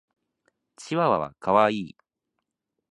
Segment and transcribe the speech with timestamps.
[0.77, 1.97] チワワは可愛い。